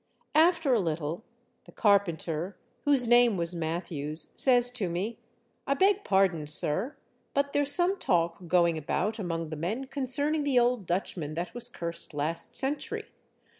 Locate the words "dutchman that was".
10.87-11.69